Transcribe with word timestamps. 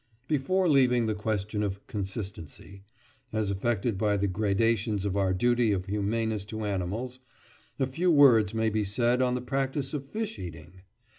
Before 0.27 0.67
leaving 0.67 1.05
this 1.05 1.15
question 1.15 1.61
of 1.61 1.85
"consistency," 1.85 2.81
as 3.31 3.51
affected 3.51 3.99
by 3.99 4.17
the 4.17 4.25
gradations 4.27 5.05
of 5.05 5.15
our 5.15 5.31
duty 5.31 5.71
of 5.71 5.85
humaneness 5.85 6.43
to 6.45 6.65
animals, 6.65 7.19
a 7.77 7.85
few 7.85 8.09
words 8.09 8.51
may 8.51 8.71
be 8.71 8.83
said 8.83 9.21
on 9.21 9.35
the 9.35 9.41
practice 9.41 9.93
of 9.93 10.09
fish 10.09 10.39
eating. 10.39 10.81